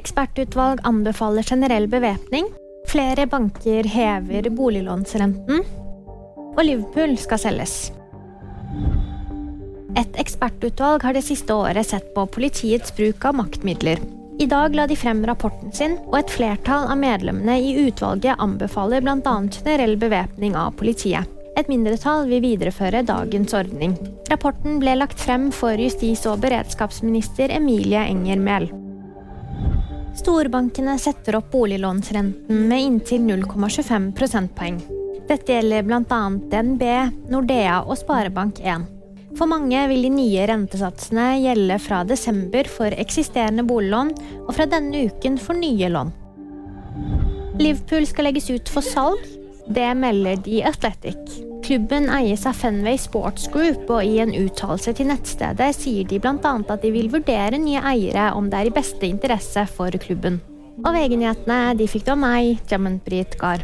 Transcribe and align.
Ekspertutvalg 0.00 0.80
anbefaler 0.88 1.44
generell 1.44 1.88
bevæpning. 1.88 2.46
Flere 2.88 3.26
banker 3.28 3.84
hever 3.84 4.48
boliglånsrenten. 4.56 5.64
Og 6.56 6.62
Liverpool 6.64 7.18
skal 7.20 7.42
selges. 7.42 7.74
Et 10.00 10.16
ekspertutvalg 10.22 11.04
har 11.04 11.16
det 11.16 11.24
siste 11.26 11.52
året 11.52 11.90
sett 11.90 12.14
på 12.14 12.24
politiets 12.32 12.94
bruk 12.96 13.28
av 13.28 13.36
maktmidler. 13.42 14.00
I 14.40 14.48
dag 14.48 14.72
la 14.74 14.86
de 14.88 14.96
frem 14.96 15.20
rapporten 15.28 15.72
sin, 15.76 15.98
og 16.08 16.22
et 16.22 16.32
flertall 16.32 16.88
av 16.88 16.96
medlemmene 16.96 17.58
i 17.60 17.74
utvalget 17.84 18.40
anbefaler 18.40 19.04
bl.a. 19.04 19.36
generell 19.52 19.98
bevæpning 20.00 20.56
av 20.56 20.78
politiet. 20.80 21.28
Et 21.60 21.68
mindretall 21.68 22.24
vil 22.30 22.40
videreføre 22.46 23.02
dagens 23.04 23.52
ordning. 23.58 23.98
Rapporten 24.32 24.80
ble 24.80 24.96
lagt 25.02 25.20
frem 25.20 25.50
for 25.52 25.76
justis- 25.76 26.24
og 26.30 26.40
beredskapsminister 26.46 27.52
Emilie 27.52 28.06
Enger 28.06 28.40
Mehl. 28.40 28.72
Storbankene 30.16 30.98
setter 30.98 31.36
opp 31.38 31.50
boliglånsrenten 31.52 32.68
med 32.68 32.82
inntil 32.82 33.20
0,25 33.20 34.12
prosentpoeng. 34.16 34.80
Dette 35.28 35.54
gjelder 35.54 35.84
bl.a. 35.86 36.22
DNB, 36.50 36.82
Nordea 37.30 37.82
og 37.84 37.94
Sparebank1. 38.00 38.86
For 39.38 39.46
mange 39.46 39.84
vil 39.92 40.02
de 40.02 40.10
nye 40.10 40.46
rentesatsene 40.50 41.26
gjelde 41.44 41.76
fra 41.82 42.00
desember 42.04 42.66
for 42.66 42.90
eksisterende 42.98 43.62
boliglån, 43.66 44.10
og 44.46 44.50
fra 44.56 44.66
denne 44.70 45.06
uken 45.06 45.38
for 45.38 45.58
nye 45.58 45.92
lån. 45.94 46.10
Liverpool 47.60 48.08
skal 48.10 48.30
legges 48.30 48.50
ut 48.50 48.72
for 48.72 48.82
salg. 48.82 49.22
Det 49.70 49.92
melder 49.94 50.42
The 50.42 50.64
Athletic. 50.66 51.49
Klubben 51.70 52.08
eies 52.10 52.42
av 52.50 52.56
Fenway 52.58 52.96
Sports 52.98 53.44
Group, 53.54 53.84
og 53.94 54.02
i 54.02 54.16
en 54.18 54.32
uttalelse 54.34 54.90
til 54.98 55.06
nettstedet 55.06 55.68
sier 55.76 56.08
de 56.10 56.18
bl.a. 56.18 56.34
at 56.42 56.82
de 56.82 56.90
vil 56.90 57.06
vurdere 57.12 57.60
nye 57.62 57.78
eiere 57.92 58.32
om 58.34 58.48
det 58.50 58.58
er 58.58 58.70
i 58.72 58.72
beste 58.74 59.06
interesse 59.06 59.62
for 59.70 59.94
klubben. 60.02 60.40
Og 60.82 60.90
VG-nyhetene 60.90 61.60
de 61.78 61.86
fikk 61.86 62.08
du 62.08 62.16
av 62.16 62.18
meg, 62.26 62.56
Jammen 62.66 62.98
Britt 63.06 63.38
Gahr. 63.38 63.62